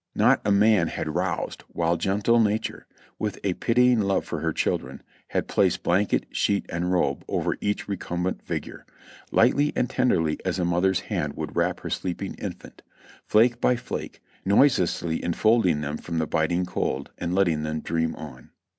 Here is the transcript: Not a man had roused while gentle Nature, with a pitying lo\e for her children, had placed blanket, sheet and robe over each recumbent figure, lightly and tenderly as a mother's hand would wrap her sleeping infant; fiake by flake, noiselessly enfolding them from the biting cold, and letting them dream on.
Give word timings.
Not 0.15 0.41
a 0.43 0.51
man 0.51 0.87
had 0.87 1.13
roused 1.13 1.61
while 1.67 1.95
gentle 1.95 2.39
Nature, 2.39 2.87
with 3.19 3.37
a 3.43 3.53
pitying 3.53 3.99
lo\e 3.99 4.19
for 4.21 4.39
her 4.39 4.51
children, 4.51 5.03
had 5.27 5.47
placed 5.47 5.83
blanket, 5.83 6.25
sheet 6.31 6.65
and 6.69 6.91
robe 6.91 7.23
over 7.27 7.55
each 7.61 7.87
recumbent 7.87 8.41
figure, 8.41 8.83
lightly 9.31 9.71
and 9.75 9.87
tenderly 9.87 10.39
as 10.43 10.57
a 10.57 10.65
mother's 10.65 11.01
hand 11.01 11.33
would 11.37 11.55
wrap 11.55 11.81
her 11.81 11.91
sleeping 11.91 12.33
infant; 12.39 12.81
fiake 13.29 13.61
by 13.61 13.75
flake, 13.75 14.23
noiselessly 14.43 15.23
enfolding 15.23 15.81
them 15.81 15.97
from 15.97 16.17
the 16.17 16.25
biting 16.25 16.65
cold, 16.65 17.11
and 17.19 17.35
letting 17.35 17.61
them 17.61 17.79
dream 17.81 18.15
on. 18.15 18.49